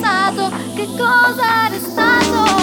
passato, 0.00 0.50
che 0.74 0.86
cosa 0.96 1.66
è 1.66 1.70
restato. 1.70 2.61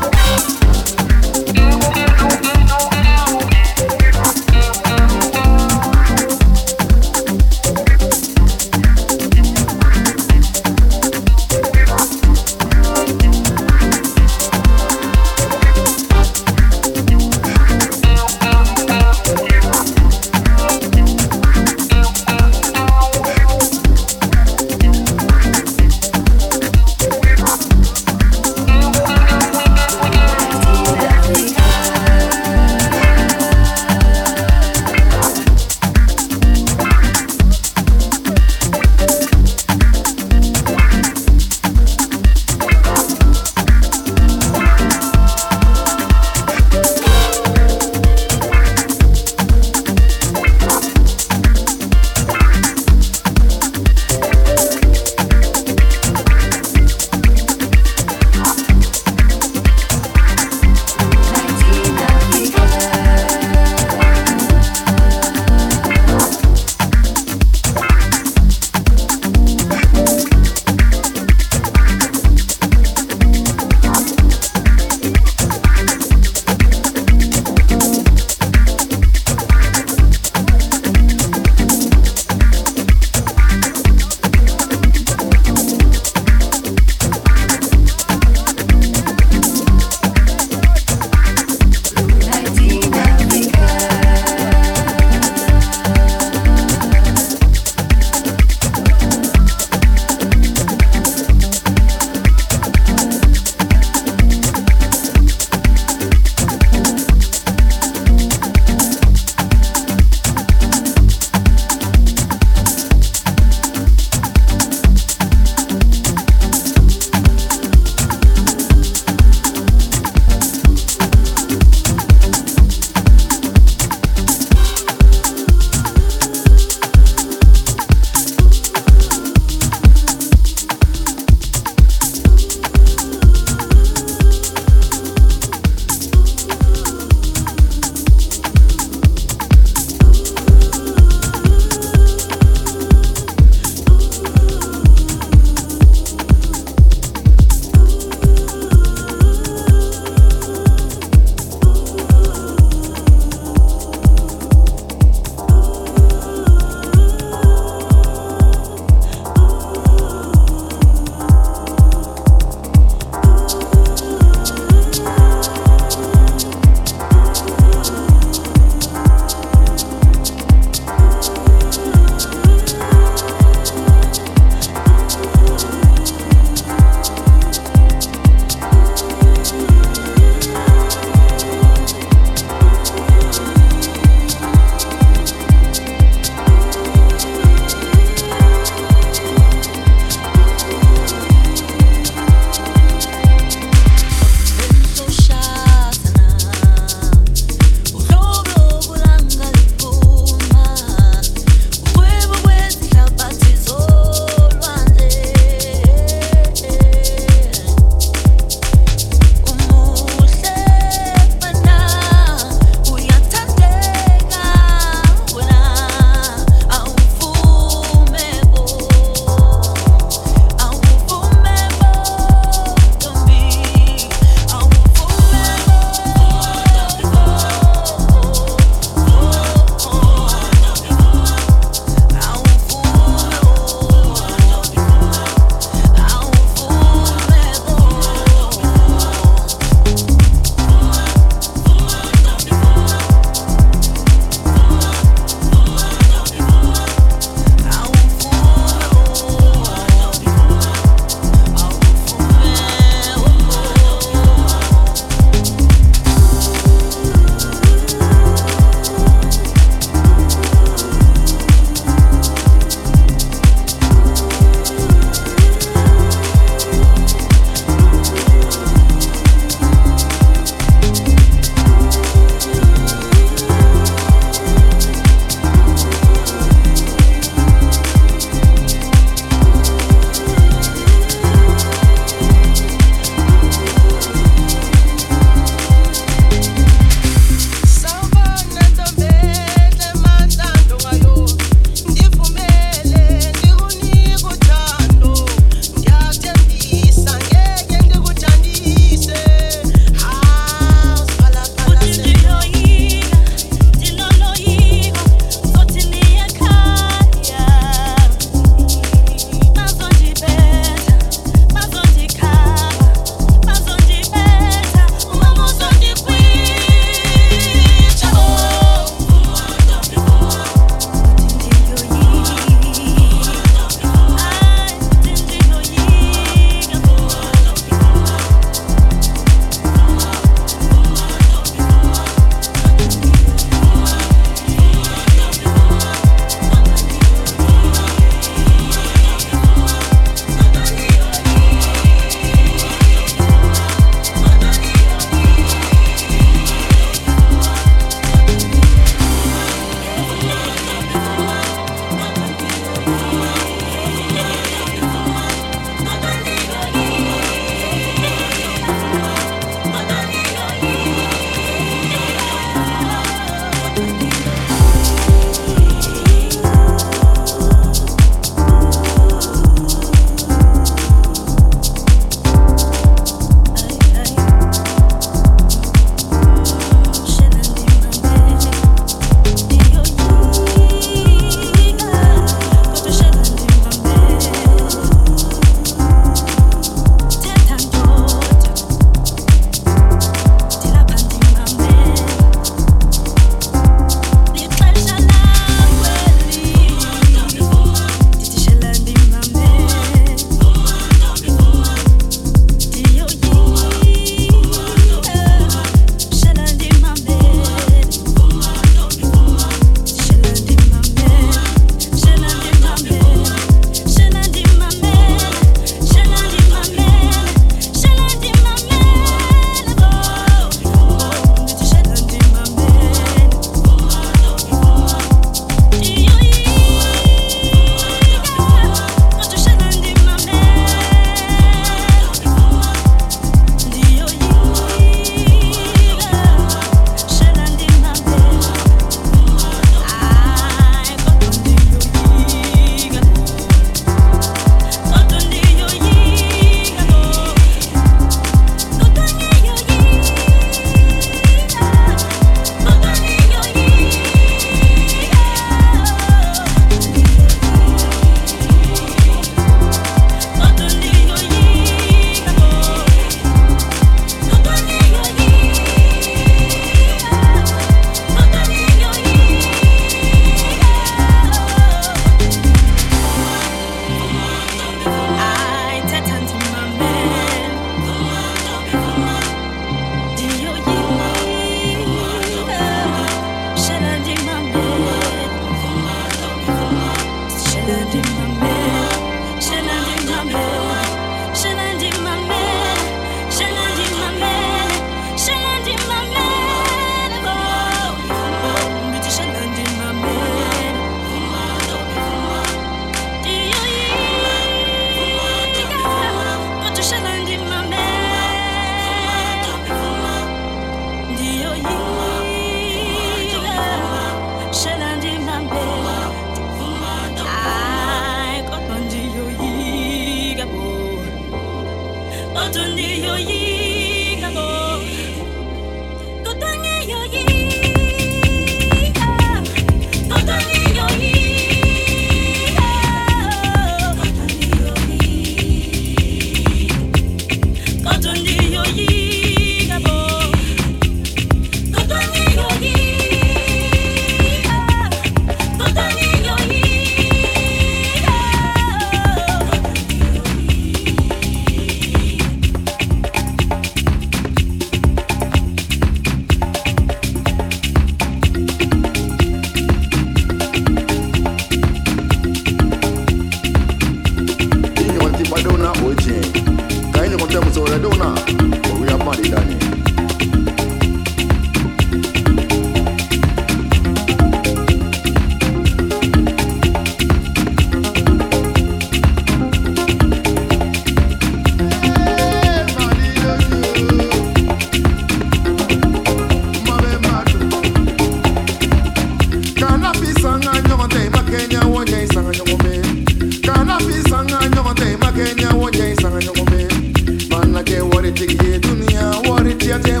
you 599.71 600.00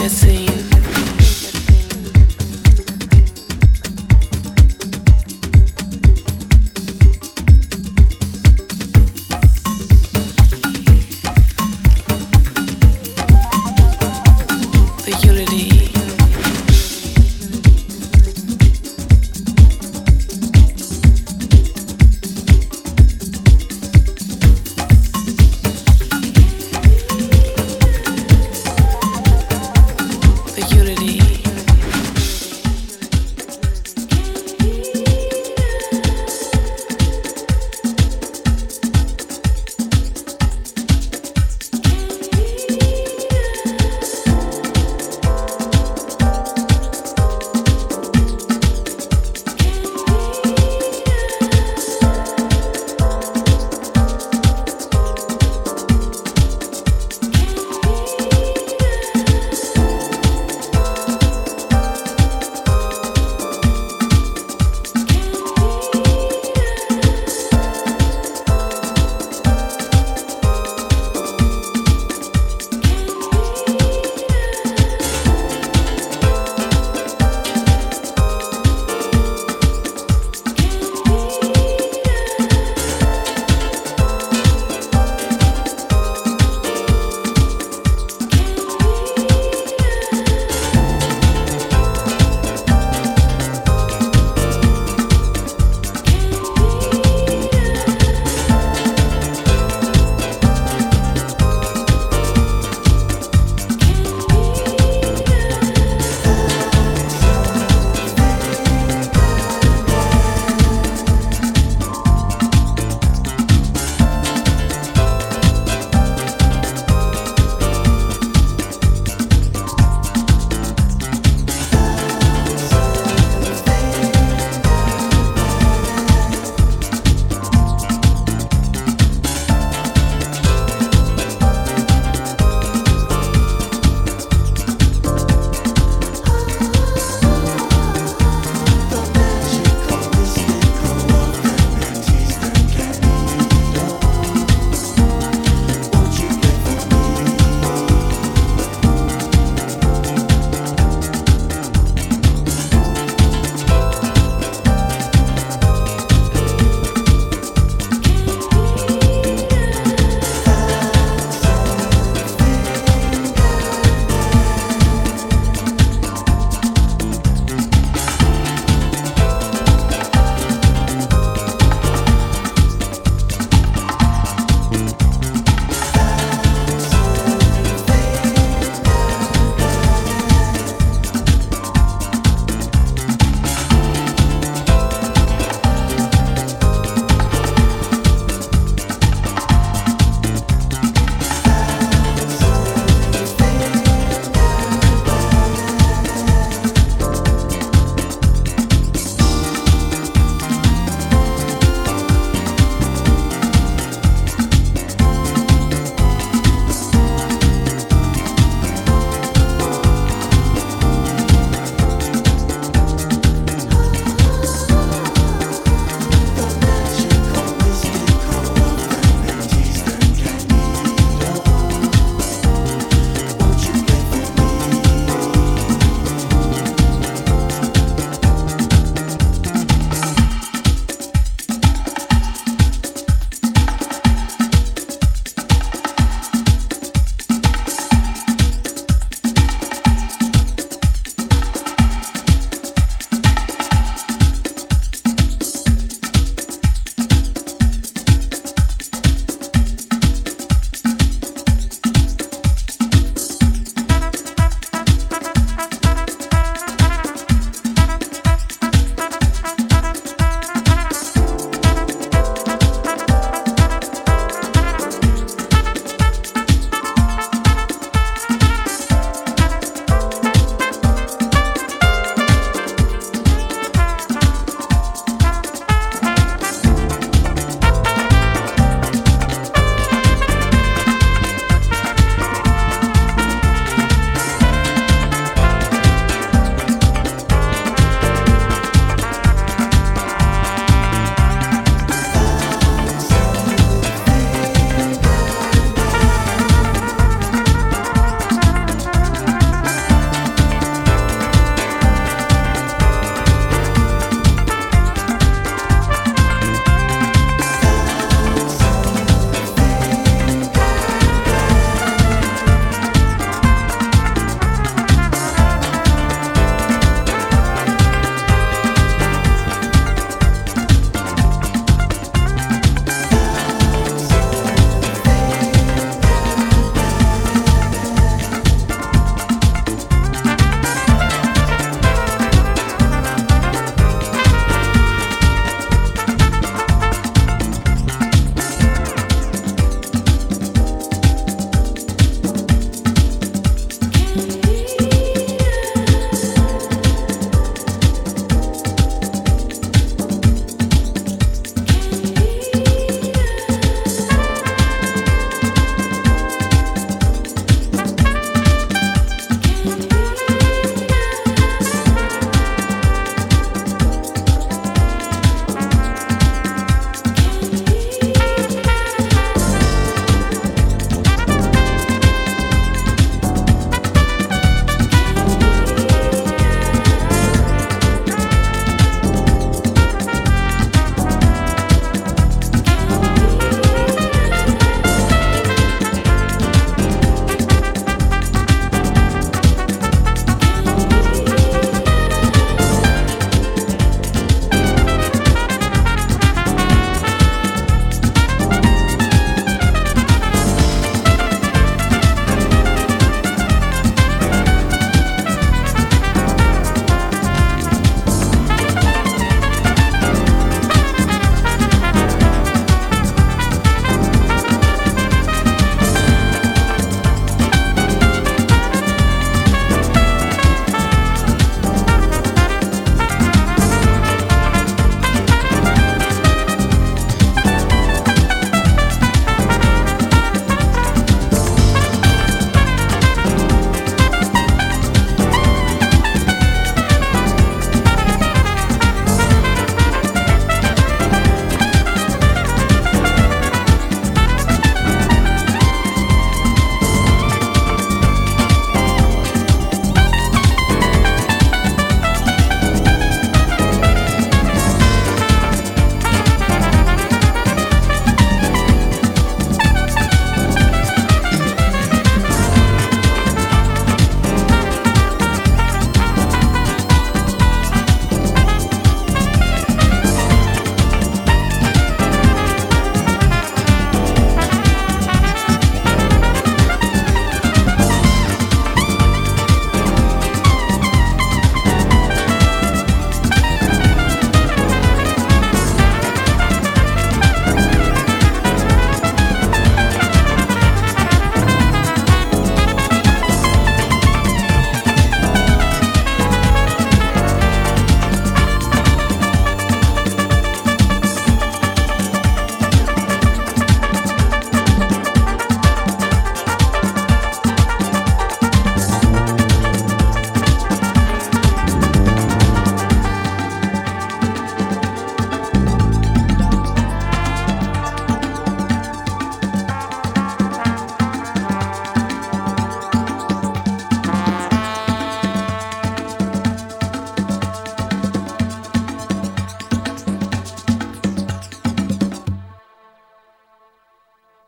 ya 0.00 0.08
sé 0.08 0.31